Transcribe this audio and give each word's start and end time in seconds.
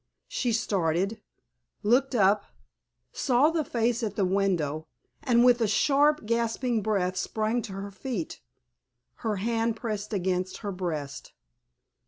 She 0.29 0.51
started, 0.51 1.21
looked 1.83 2.15
up, 2.15 2.45
saw 3.11 3.51
the 3.51 3.63
face 3.63 4.01
at 4.01 4.15
the 4.15 4.25
window, 4.25 4.87
and 5.21 5.45
with 5.45 5.61
a 5.61 5.67
sharp, 5.67 6.25
gasping 6.25 6.81
breath 6.81 7.15
sprang 7.15 7.61
to 7.61 7.73
her 7.73 7.91
feet, 7.91 8.41
her 9.17 9.35
hand 9.35 9.75
pressed 9.75 10.11
against 10.11 10.57
her 10.65 10.71
breast. 10.71 11.33